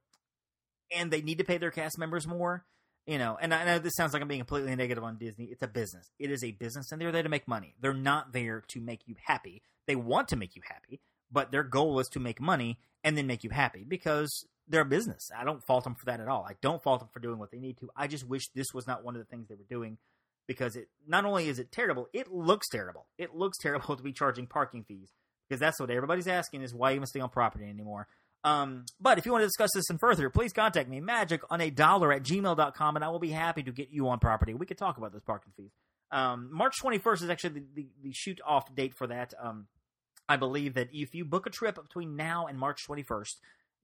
[0.96, 2.66] and they need to pay their cast members more.
[3.08, 5.46] You know, and I know this sounds like I'm being completely negative on Disney.
[5.46, 6.12] It's a business.
[6.20, 7.74] It is a business, and they're there to make money.
[7.82, 9.64] They're not there to make you happy.
[9.88, 13.26] They want to make you happy, but their goal is to make money and then
[13.26, 15.30] make you happy because they're a business.
[15.36, 16.46] I don't fault them for that at all.
[16.48, 17.90] I don't fault them for doing what they need to.
[17.96, 19.98] I just wish this was not one of the things they were doing
[20.48, 23.08] because it not only is it terrible, it looks terrible.
[23.18, 25.10] It looks terrible to be charging parking fees
[25.48, 28.08] because that's what everybody's asking is why you even stay on property anymore.
[28.44, 31.62] Um, but if you want to discuss this in further, please contact me, magic on
[31.62, 34.54] a dollar at gmail.com, and I will be happy to get you on property.
[34.54, 35.72] We could talk about those parking fees.
[36.12, 39.34] Um, March 21st is actually the, the, the shoot off date for that.
[39.42, 39.68] Um,
[40.28, 43.36] I believe that if you book a trip between now and March 21st,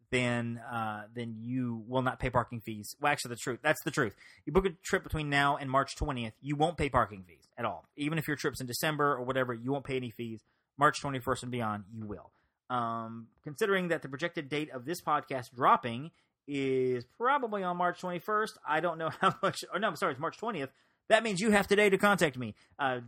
[0.09, 2.95] then uh, then you will not pay parking fees.
[3.01, 4.13] Well, actually, the truth that's the truth.
[4.45, 7.65] You book a trip between now and March 20th, you won't pay parking fees at
[7.65, 7.89] all.
[7.97, 10.41] Even if your trip's in December or whatever, you won't pay any fees.
[10.77, 12.31] March 21st and beyond, you will.
[12.69, 16.11] Um, considering that the projected date of this podcast dropping
[16.47, 19.63] is probably on March 21st, I don't know how much.
[19.73, 20.69] Or no, I'm sorry, it's March 20th.
[21.09, 22.55] That means you have today to contact me.
[22.77, 22.99] Uh,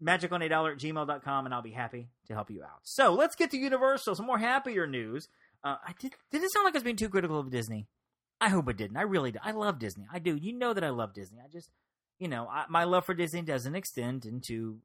[0.00, 2.80] magic on a dollar at gmail.com and I'll be happy to help you out.
[2.82, 4.14] So let's get to Universal.
[4.14, 5.28] Some more happier news.
[5.62, 6.12] Uh, I did.
[6.30, 7.86] Did it sound like I was being too critical of Disney?
[8.40, 8.96] I hope it didn't.
[8.96, 9.38] I really do.
[9.42, 10.06] I love Disney.
[10.10, 10.34] I do.
[10.34, 11.38] You know that I love Disney.
[11.44, 11.68] I just,
[12.18, 14.78] you know, I, my love for Disney doesn't extend into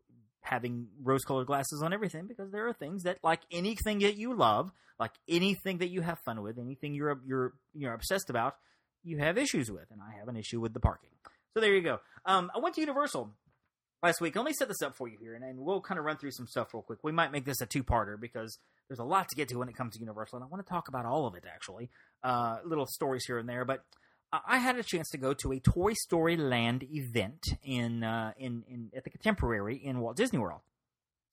[0.46, 4.72] having rose-colored glasses on everything because there are things that, like anything that you love,
[5.00, 8.56] like anything that you have fun with, anything you're you're you're obsessed about,
[9.04, 11.10] you have issues with, and I have an issue with the parking.
[11.54, 12.00] So there you go.
[12.26, 13.32] Um, I went to Universal
[14.04, 14.36] last week.
[14.36, 16.48] Let me set this up for you here, and, we'll kind of run through some
[16.48, 17.00] stuff real quick.
[17.02, 19.76] We might make this a two-parter because there's a lot to get to when it
[19.76, 21.90] comes to Universal, and I want to talk about all of it actually.
[22.24, 23.84] Uh, little stories here and there, but
[24.48, 28.64] I had a chance to go to a Toy Story Land event in uh, in,
[28.68, 30.62] in at the Contemporary in Walt Disney World.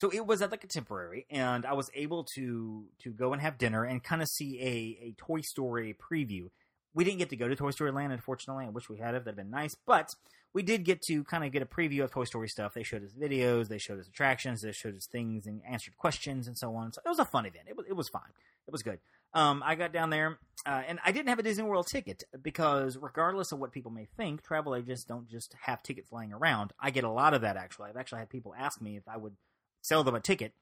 [0.01, 3.59] So it was at the Contemporary, and I was able to to go and have
[3.59, 6.51] dinner and kind of see a, a Toy Story preview.
[6.95, 8.67] We didn't get to go to Toy Story Land, unfortunately.
[8.67, 9.15] I wish we had.
[9.15, 10.11] If that'd been nice, but
[10.55, 12.75] we did get to kind of get a preview of Toy Story stuff.
[12.75, 16.47] They showed us videos, they showed us attractions, they showed us things and answered questions
[16.47, 16.93] and so on.
[16.93, 17.67] So it was a fun event.
[17.69, 18.33] It was it was fine.
[18.67, 18.99] It was good.
[19.35, 22.99] Um, I got down there, uh, and I didn't have a Disney World ticket because,
[22.99, 26.73] regardless of what people may think, travel agents don't just have tickets lying around.
[26.79, 27.89] I get a lot of that actually.
[27.89, 29.35] I've actually had people ask me if I would
[29.81, 30.53] sell them a ticket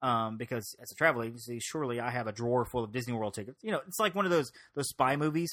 [0.00, 3.34] um, because, as a travel agency, surely I have a drawer full of Disney World
[3.34, 3.58] tickets.
[3.62, 5.50] You know, it's like one of those those spy movies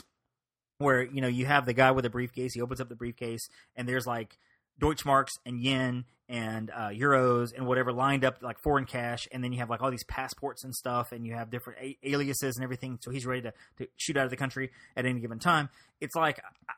[0.78, 2.54] where you know you have the guy with a briefcase.
[2.54, 4.38] He opens up the briefcase, and there's like
[4.80, 9.54] Deutschmarks and yen and uh, euros and whatever lined up like foreign cash, and then
[9.54, 12.64] you have like all these passports and stuff, and you have different a- aliases and
[12.64, 13.00] everything.
[13.02, 15.70] So he's ready to, to shoot out of the country at any given time.
[16.02, 16.74] It's like I,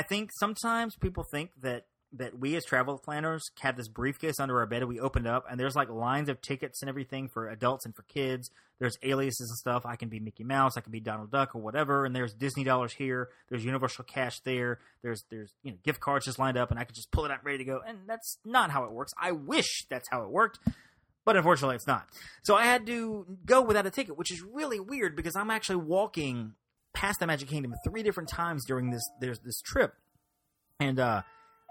[0.00, 4.58] I think sometimes people think that that we as travel planners have this briefcase under
[4.58, 7.48] our bed and we opened up and there's like lines of tickets and everything for
[7.48, 8.50] adults and for kids.
[8.78, 9.86] There's aliases and stuff.
[9.86, 12.62] I can be Mickey Mouse, I can be Donald Duck or whatever, and there's Disney
[12.62, 16.70] dollars here, there's Universal Cash there, there's there's you know gift cards just lined up
[16.70, 17.80] and I could just pull it out ready to go.
[17.86, 19.12] And that's not how it works.
[19.20, 20.58] I wish that's how it worked.
[21.24, 22.06] But unfortunately, it's not.
[22.44, 25.76] So I had to go without a ticket, which is really weird because I'm actually
[25.76, 26.52] walking
[26.94, 29.94] past the Magic Kingdom three different times during this there's this trip,
[30.78, 31.22] and uh,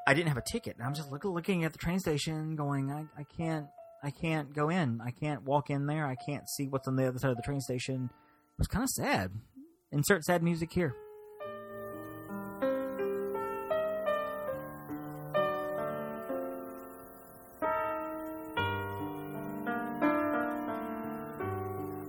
[0.07, 0.75] I didn't have a ticket.
[0.77, 3.65] And I'm just look, looking at the train station, going, I, I can't,
[4.03, 5.01] I can't go in.
[5.03, 6.05] I can't walk in there.
[6.05, 8.09] I can't see what's on the other side of the train station.
[8.13, 9.31] It was kind of sad.
[9.91, 10.95] Insert sad music here.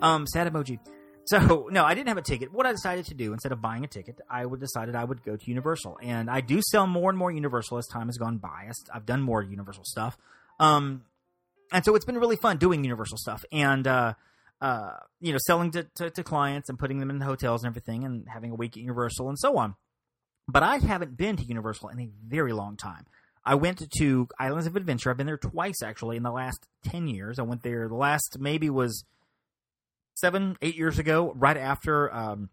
[0.02, 0.78] Um, sad emoji.
[1.26, 2.52] So no, I didn't have a ticket.
[2.52, 5.22] What I decided to do instead of buying a ticket, I would decided I would
[5.24, 8.38] go to Universal, and I do sell more and more Universal as time has gone
[8.38, 8.70] by.
[8.92, 10.16] I've done more Universal stuff,
[10.58, 11.02] um,
[11.72, 14.14] and so it's been really fun doing Universal stuff, and uh,
[14.60, 17.70] uh, you know, selling to, to, to clients and putting them in the hotels and
[17.70, 19.74] everything, and having a week at Universal and so on.
[20.48, 23.06] But I haven't been to Universal in a very long time.
[23.44, 25.10] I went to Islands of Adventure.
[25.10, 27.38] I've been there twice actually in the last ten years.
[27.38, 27.88] I went there.
[27.88, 29.04] The last maybe was
[30.16, 32.50] seven, eight years ago, right after um,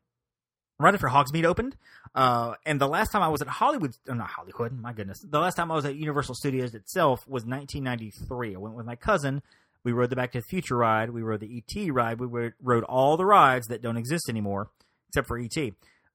[0.79, 1.75] right after Hogsmeade opened.
[2.13, 5.39] Uh, and the last time I was at Hollywood, oh, not Hollywood, my goodness, the
[5.39, 8.55] last time I was at Universal Studios itself was 1993.
[8.55, 9.41] I went with my cousin.
[9.83, 11.09] We rode the Back to the Future ride.
[11.09, 12.19] We rode the ET ride.
[12.19, 14.69] We rode all the rides that don't exist anymore,
[15.09, 15.57] except for ET.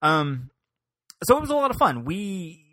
[0.00, 0.50] Um,
[1.24, 2.04] so it was a lot of fun.
[2.04, 2.64] We,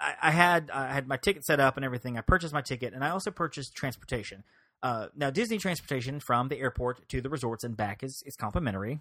[0.00, 2.16] I, I had I had my ticket set up and everything.
[2.16, 4.44] I purchased my ticket, and I also purchased transportation.
[4.82, 9.00] Uh, now, Disney transportation from the airport to the resorts and back is, is complimentary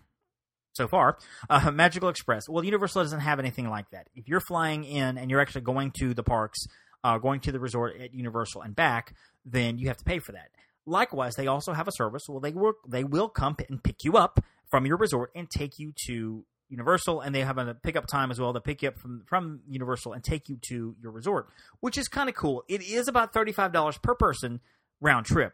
[0.73, 1.17] so far.
[1.49, 2.47] Uh, Magical Express.
[2.49, 4.07] Well, Universal doesn't have anything like that.
[4.15, 6.59] If you're flying in and you're actually going to the parks,
[7.03, 9.13] uh, going to the resort at Universal and back,
[9.45, 10.49] then you have to pay for that.
[10.85, 12.23] Likewise, they also have a service.
[12.29, 12.77] Well, they work.
[12.87, 17.21] They will come and pick you up from your resort and take you to Universal,
[17.21, 20.13] and they have a pickup time as well to pick you up from from Universal
[20.13, 21.47] and take you to your resort,
[21.79, 22.63] which is kind of cool.
[22.67, 24.59] It is about thirty five dollars per person
[24.99, 25.53] round trip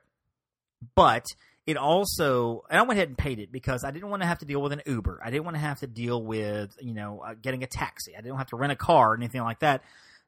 [0.96, 1.26] but
[1.66, 4.40] it also and I went ahead and paid it because I didn't want to have
[4.40, 5.22] to deal with an Uber.
[5.24, 8.16] I didn't want to have to deal with you know uh, getting a taxi.
[8.16, 9.84] I didn't have to rent a car or anything like that.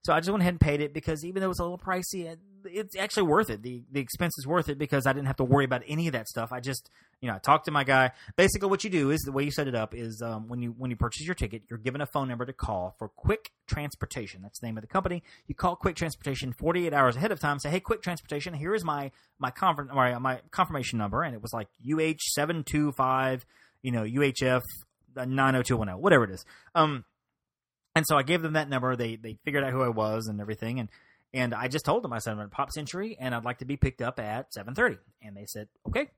[0.06, 2.38] So I just went ahead and paid it because even though it's a little pricey,
[2.64, 3.64] it's actually worth it.
[3.64, 6.14] The the expense is worth it because I didn't have to worry about any of
[6.14, 6.52] that stuff.
[6.52, 6.92] I just
[7.22, 8.12] you know I talked to my guy.
[8.36, 10.76] Basically, what you do is the way you set it up is um, when you
[10.78, 14.44] when you purchase your ticket, you're given a phone number to call for Quick Transportation.
[14.44, 15.24] That's the name of the company.
[15.48, 17.58] You call Quick Transportation 48 hours ahead of time.
[17.58, 21.42] Say, hey, Quick Transportation, here is my my confer- my, my confirmation number, and it
[21.42, 23.44] was like UH seven two five,
[23.82, 24.62] you know UHF
[25.16, 26.46] nine zero two one zero, whatever it is.
[26.76, 27.06] Um
[27.96, 28.96] and so I gave them that number.
[28.96, 30.80] They they figured out who I was and everything.
[30.80, 30.90] And
[31.34, 33.66] and I just told them I said I'm at Pop Century and I'd like to
[33.66, 34.98] be picked up at 7:30.
[35.24, 36.10] And they said okay.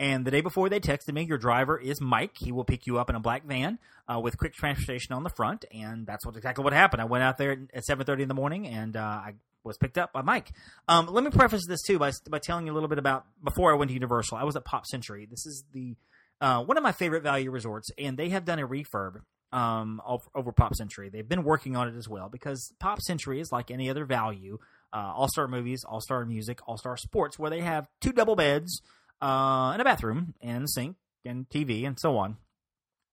[0.00, 2.36] And the day before, they texted me, "Your driver is Mike.
[2.38, 5.30] He will pick you up in a black van uh, with quick transportation on the
[5.30, 7.02] front." And that's what exactly what happened.
[7.02, 10.12] I went out there at 7:30 in the morning, and uh, I was picked up
[10.12, 10.52] by Mike.
[10.86, 13.72] Um, let me preface this too by by telling you a little bit about before
[13.72, 14.38] I went to Universal.
[14.38, 15.26] I was at Pop Century.
[15.28, 15.96] This is the
[16.40, 20.00] uh, one of my favorite value resorts, and they have done a refurb um,
[20.34, 21.08] over Pop Century.
[21.08, 24.58] They've been working on it as well because Pop Century is like any other value,
[24.92, 28.36] uh, All Star Movies, All Star Music, All Star Sports, where they have two double
[28.36, 28.82] beds
[29.22, 32.36] uh, and a bathroom and a sink and TV and so on,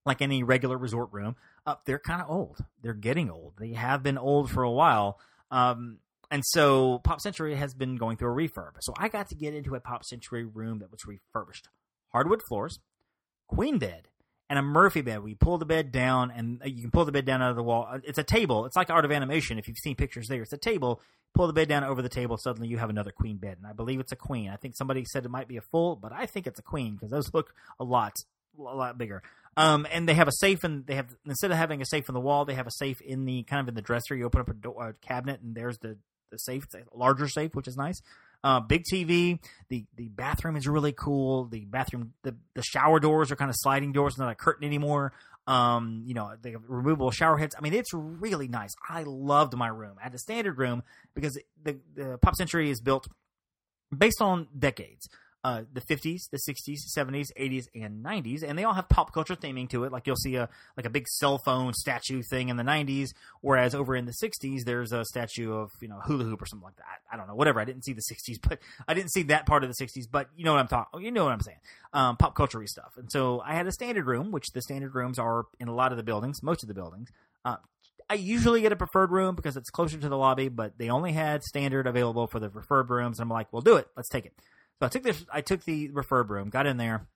[0.05, 1.35] like any regular resort room.
[1.65, 2.59] Uh, they're kind of old.
[2.81, 3.53] They're getting old.
[3.59, 5.19] They have been old for a while.
[5.51, 8.73] Um, and so Pop Century has been going through a refurb.
[8.81, 11.69] So I got to get into a Pop Century room that was refurbished.
[12.11, 12.79] Hardwood floors,
[13.47, 14.07] queen bed,
[14.49, 15.23] and a Murphy bed.
[15.23, 17.55] We pull the bed down, and uh, you can pull the bed down out of
[17.55, 17.87] the wall.
[17.89, 18.65] Uh, it's a table.
[18.65, 19.57] It's like Art of Animation.
[19.57, 21.01] If you've seen pictures there, it's a table.
[21.33, 22.37] Pull the bed down over the table.
[22.37, 24.49] Suddenly, you have another queen bed, and I believe it's a queen.
[24.49, 26.93] I think somebody said it might be a full, but I think it's a queen
[26.93, 28.13] because those look a lot,
[28.57, 29.23] a lot bigger.
[29.57, 32.13] Um, and they have a safe, and they have instead of having a safe in
[32.13, 34.15] the wall, they have a safe in the kind of in the dresser.
[34.15, 35.97] You open up a, door, a cabinet, and there's the
[36.31, 38.01] the safe, it's a larger safe, which is nice.
[38.45, 39.39] Uh, big TV.
[39.69, 41.45] The the bathroom is really cool.
[41.45, 45.13] The bathroom, the, the shower doors are kind of sliding doors, not a curtain anymore.
[45.47, 47.55] Um, you know, the removable shower heads.
[47.57, 48.69] I mean, it's really nice.
[48.87, 49.95] I loved my room.
[49.99, 50.83] I had a standard room
[51.15, 53.07] because the, the Pop Century is built
[53.95, 55.09] based on decades.
[55.45, 59.35] Uh, the 50s, the 60s, 70s, 80s, and 90s, and they all have pop culture
[59.35, 59.91] theming to it.
[59.91, 63.09] Like you'll see a like a big cell phone statue thing in the 90s,
[63.41, 66.65] whereas over in the 60s there's a statue of you know hula hoop or something
[66.65, 66.85] like that.
[67.11, 67.59] I don't know, whatever.
[67.59, 70.07] I didn't see the 60s, but I didn't see that part of the 60s.
[70.11, 71.03] But you know what I'm talking.
[71.03, 71.59] You know what I'm saying.
[71.93, 72.93] Um, pop culture stuff.
[72.97, 75.91] And so I had a standard room, which the standard rooms are in a lot
[75.91, 77.09] of the buildings, most of the buildings.
[77.43, 77.57] Uh,
[78.09, 81.11] I usually get a preferred room because it's closer to the lobby, but they only
[81.11, 83.19] had standard available for the preferred rooms.
[83.19, 83.87] And I'm like, well, do it.
[83.95, 84.33] Let's take it.
[84.79, 85.25] So I took this.
[85.31, 87.07] I took the referred room, got in there,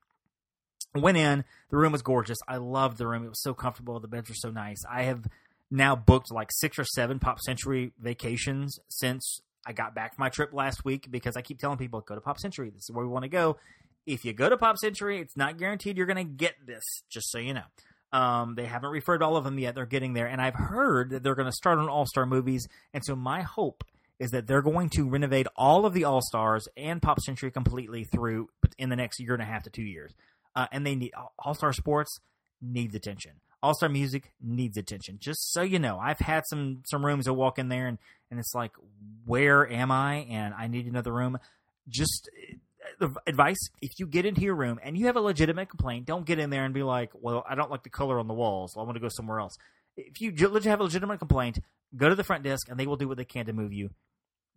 [0.95, 1.43] went in.
[1.69, 2.37] The room was gorgeous.
[2.47, 3.25] I loved the room.
[3.25, 3.99] It was so comfortable.
[3.99, 4.81] The beds were so nice.
[4.89, 5.25] I have
[5.69, 10.29] now booked like six or seven Pop Century vacations since I got back from my
[10.29, 12.69] trip last week because I keep telling people go to Pop Century.
[12.69, 13.57] This is where we want to go.
[14.05, 16.83] If you go to Pop Century, it's not guaranteed you're going to get this.
[17.09, 17.63] Just so you know.
[18.11, 19.75] Um, they haven't referred all of them yet.
[19.75, 22.67] They're getting there, and I've heard that they're going to start on All Star movies.
[22.93, 23.83] And so my hope
[24.19, 28.03] is that they're going to renovate all of the All Stars and Pop Century completely
[28.03, 30.13] through in the next year and a half to two years.
[30.55, 32.19] Uh, and they need All Star Sports
[32.61, 33.33] needs attention.
[33.61, 35.17] All Star Music needs attention.
[35.19, 37.97] Just so you know, I've had some some rooms I walk in there and
[38.31, 38.71] and it's like,
[39.25, 40.27] where am I?
[40.29, 41.39] And I need another room.
[41.87, 42.29] Just
[43.01, 46.25] uh, advice: if you get into your room and you have a legitimate complaint, don't
[46.25, 48.73] get in there and be like, "Well, I don't like the color on the walls.
[48.73, 49.57] So I want to go somewhere else."
[49.97, 51.59] If you have a legitimate complaint,
[51.95, 53.89] go to the front desk and they will do what they can to move you.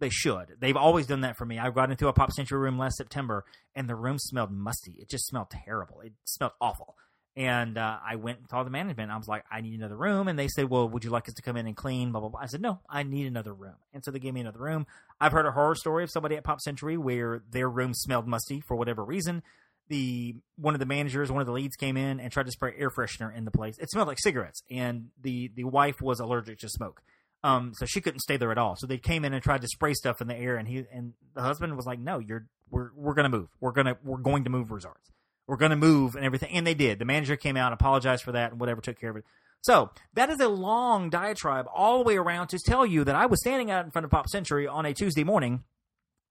[0.02, 0.56] They should.
[0.58, 1.60] They've always done that for me.
[1.60, 3.44] I got into a Pop Century room last September,
[3.76, 4.96] and the room smelled musty.
[4.98, 6.00] It just smelled terrible.
[6.00, 6.96] It smelled awful.
[7.36, 9.12] And uh, I went and saw the management.
[9.12, 10.26] I was like, I need another room.
[10.26, 12.10] And they said, Well, would you like us to come in and clean?
[12.10, 12.40] Blah, blah, blah.
[12.40, 13.76] I said, No, I need another room.
[13.94, 14.88] And so they gave me another room.
[15.20, 18.60] I've heard a horror story of somebody at Pop Century where their room smelled musty
[18.60, 19.44] for whatever reason.
[19.86, 22.74] The one of the managers, one of the leads came in and tried to spray
[22.76, 23.78] air freshener in the place.
[23.78, 27.02] It smelled like cigarettes, and the the wife was allergic to smoke.
[27.44, 28.76] Um, so she couldn't stay there at all.
[28.76, 31.14] So they came in and tried to spray stuff in the air, and he and
[31.34, 33.48] the husband was like, "No, you're we're we're gonna move.
[33.60, 35.10] We're gonna we're going to move resorts.
[35.46, 36.98] We're gonna move and everything." And they did.
[36.98, 39.24] The manager came out, apologized for that, and whatever, took care of it.
[39.60, 43.26] So that is a long diatribe all the way around to tell you that I
[43.26, 45.64] was standing out in front of Pop Century on a Tuesday morning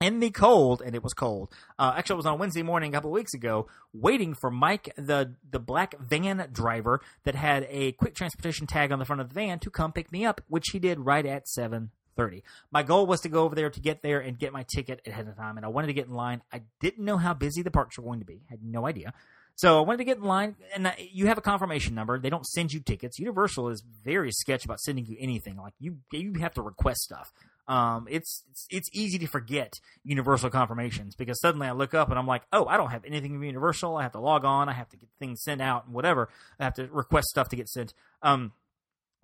[0.01, 1.53] in the cold, and it was cold.
[1.79, 5.35] Uh, actually, it was on Wednesday morning a couple weeks ago, waiting for Mike, the
[5.49, 9.35] the black van driver that had a quick transportation tag on the front of the
[9.35, 12.43] van, to come pick me up, which he did right at seven thirty.
[12.71, 15.27] My goal was to go over there to get there and get my ticket ahead
[15.27, 16.41] of time, and I wanted to get in line.
[16.51, 19.13] I didn't know how busy the parks were going to be; I had no idea.
[19.55, 22.17] So I wanted to get in line, and you have a confirmation number.
[22.17, 23.19] They don't send you tickets.
[23.19, 25.57] Universal is very sketch about sending you anything.
[25.57, 27.31] Like you, you have to request stuff
[27.67, 32.19] um, it's, it's, it's easy to forget Universal confirmations because suddenly I look up and
[32.19, 33.95] I'm like, oh, I don't have anything Universal.
[33.97, 34.69] I have to log on.
[34.69, 36.29] I have to get things sent out and whatever.
[36.59, 37.93] I have to request stuff to get sent.
[38.21, 38.53] Um,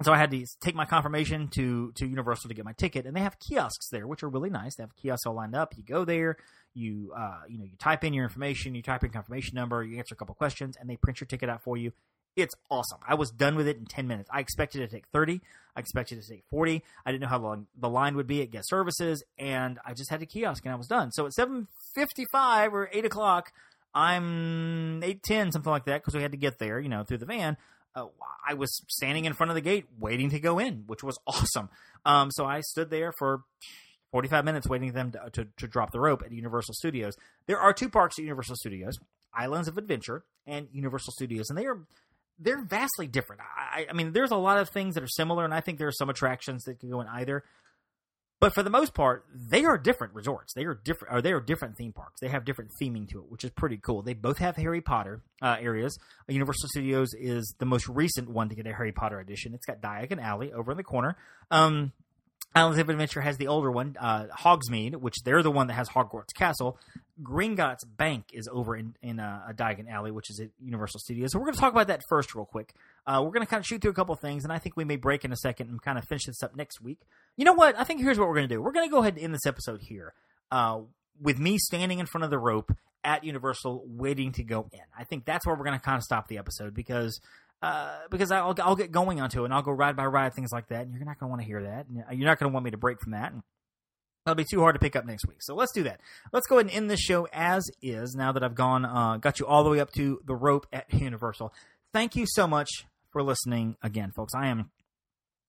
[0.03, 3.15] so I had to take my confirmation to to Universal to get my ticket, and
[3.15, 4.75] they have kiosks there, which are really nice.
[4.75, 5.75] They have kiosks all lined up.
[5.75, 6.37] You go there,
[6.75, 9.97] you uh, you know, you type in your information, you type in confirmation number, you
[9.97, 11.93] answer a couple questions, and they print your ticket out for you.
[12.37, 12.99] It's awesome.
[13.05, 14.29] I was done with it in 10 minutes.
[14.31, 15.41] I expected it to take 30.
[15.75, 16.83] I expected it to take 40.
[17.03, 20.11] I didn't know how long the line would be at guest services, and I just
[20.11, 21.11] had a kiosk and I was done.
[21.11, 23.51] So at 7.55 or 8 o'clock,
[23.93, 27.25] I'm 8.10, something like that, because we had to get there, you know, through the
[27.25, 27.57] van.
[27.95, 28.05] Uh,
[28.47, 31.69] I was standing in front of the gate waiting to go in, which was awesome.
[32.05, 33.41] Um, so I stood there for
[34.11, 37.15] 45 minutes waiting for them to, to, to, drop the rope at Universal Studios.
[37.47, 38.99] There are two parks at Universal Studios
[39.33, 41.79] Islands of Adventure and Universal Studios, and they are
[42.39, 43.41] they're vastly different.
[43.41, 45.87] I, I mean, there's a lot of things that are similar, and I think there
[45.87, 47.43] are some attractions that can go in either.
[48.39, 50.53] But for the most part, they are different resorts.
[50.53, 52.19] They are different, or they are different theme parks.
[52.21, 54.03] They have different theming to it, which is pretty cool.
[54.03, 55.97] They both have Harry Potter uh, areas.
[56.27, 59.55] Universal Studios is the most recent one to get a Harry Potter edition.
[59.55, 61.17] It's got Diagon Alley over in the corner.
[61.49, 61.93] Um,
[62.53, 65.89] Islands of Adventure has the older one, uh, Hogsmeade, which they're the one that has
[65.89, 66.77] Hogwarts Castle.
[67.21, 71.31] Gringotts Bank is over in, in uh, a Diagon Alley, which is at Universal Studios.
[71.31, 72.73] So we're going to talk about that first, real quick.
[73.05, 74.83] Uh, we're going to kind of shoot through a couple things, and I think we
[74.83, 76.99] may break in a second and kind of finish this up next week.
[77.35, 77.77] You know what?
[77.77, 78.61] I think here's what we're going to do.
[78.61, 80.13] We're going to go ahead and end this episode here
[80.51, 80.81] uh,
[81.21, 82.71] with me standing in front of the rope
[83.03, 84.81] at Universal, waiting to go in.
[84.97, 87.19] I think that's where we're going to kind of stop the episode because
[87.61, 90.51] uh, because I'll, I'll get going onto it and I'll go ride by ride things
[90.51, 91.87] like that, and you're not going to want to hear that.
[92.15, 93.31] You're not going to want me to break from that.
[93.31, 93.41] And
[94.27, 95.37] that'll be too hard to pick up next week.
[95.39, 96.01] So let's do that.
[96.33, 98.13] Let's go ahead and end this show as is.
[98.13, 100.93] Now that I've gone, uh, got you all the way up to the rope at
[100.93, 101.53] Universal.
[101.93, 102.69] Thank you so much
[103.11, 104.33] for listening again, folks.
[104.35, 104.69] I am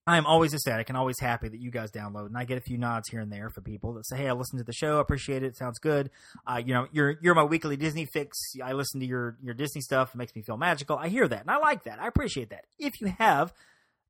[0.06, 2.62] I am always ecstatic and always happy that you guys download, and I get a
[2.62, 4.96] few nods here and there for people that say, "Hey, I listened to the show,
[4.96, 6.08] I appreciate it, sounds good."
[6.46, 8.38] Uh, you know, you're you're my weekly Disney fix.
[8.64, 10.96] I listen to your your Disney stuff, it makes me feel magical.
[10.96, 12.00] I hear that, and I like that.
[12.00, 12.64] I appreciate that.
[12.78, 13.52] If you have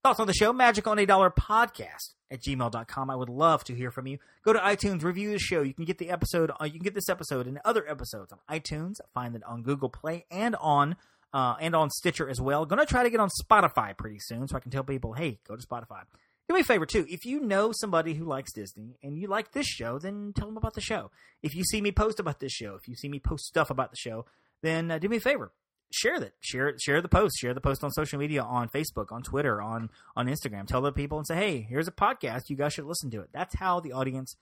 [0.05, 0.53] Thoughts on the show?
[0.53, 3.11] Magic on a Dollar podcast at gmail.com.
[3.11, 4.19] I would love to hear from you.
[4.45, 5.63] Go to iTunes, review the show.
[5.63, 8.39] You can get the episode, uh, you can get this episode and other episodes on
[8.49, 8.95] iTunes.
[9.13, 10.95] Find it on Google Play and on
[11.33, 12.65] uh, and on Stitcher as well.
[12.65, 15.41] Going to try to get on Spotify pretty soon so I can tell people, hey,
[15.47, 16.03] go to Spotify.
[16.47, 17.05] Do me a favor too.
[17.11, 20.57] If you know somebody who likes Disney and you like this show, then tell them
[20.57, 21.11] about the show.
[21.43, 23.91] If you see me post about this show, if you see me post stuff about
[23.91, 24.27] the show,
[24.63, 25.51] then uh, do me a favor.
[25.91, 26.33] Share that.
[26.41, 27.39] Share share the post.
[27.39, 30.67] Share the post on social media, on Facebook, on Twitter, on on Instagram.
[30.67, 32.51] Tell the people and say, "Hey, here's a podcast.
[32.51, 34.37] You guys should listen to it." That's how the audience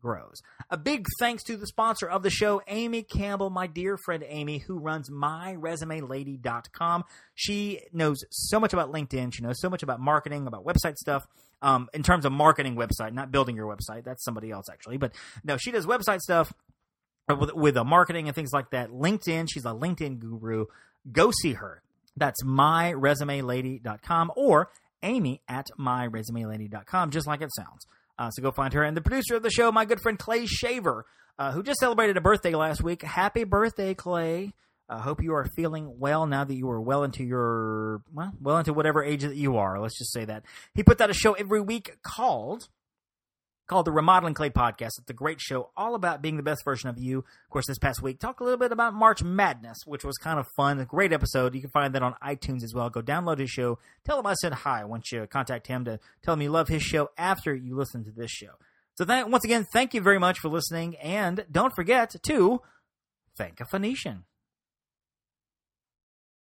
[0.00, 0.42] grows.
[0.70, 4.58] A big thanks to the sponsor of the show, Amy Campbell, my dear friend Amy,
[4.58, 7.04] who runs myresumelady.com.
[7.34, 9.34] She knows so much about LinkedIn.
[9.34, 11.26] She knows so much about marketing, about website stuff.
[11.62, 14.04] Um, in terms of marketing website, not building your website.
[14.04, 14.98] That's somebody else actually.
[14.98, 16.52] But no, she does website stuff
[17.28, 18.90] with, with a marketing and things like that.
[18.90, 20.66] LinkedIn, she's a LinkedIn guru.
[21.10, 21.82] Go see her.
[22.16, 24.70] That's myresumelady.com or
[25.02, 27.86] amy at myresumelady.com, just like it sounds.
[28.18, 28.82] Uh, so go find her.
[28.82, 31.04] And the producer of the show, my good friend Clay Shaver,
[31.38, 33.02] uh, who just celebrated a birthday last week.
[33.02, 34.52] Happy birthday, Clay.
[34.88, 38.32] I uh, hope you are feeling well now that you are well into your, well,
[38.40, 39.80] well into whatever age that you are.
[39.80, 40.44] Let's just say that.
[40.74, 42.68] He puts out a show every week called
[43.66, 44.98] called the Remodeling Clay Podcast.
[44.98, 47.18] It's a great show all about being the best version of you.
[47.18, 50.38] Of course, this past week, talk a little bit about March Madness, which was kind
[50.38, 50.78] of fun.
[50.80, 51.54] A great episode.
[51.54, 52.90] You can find that on iTunes as well.
[52.90, 53.78] Go download his show.
[54.04, 56.82] Tell him I said hi once you contact him to tell him you love his
[56.82, 58.52] show after you listen to this show.
[58.96, 60.96] So that, once again, thank you very much for listening.
[60.96, 62.60] And don't forget to
[63.36, 64.24] thank a Phoenician.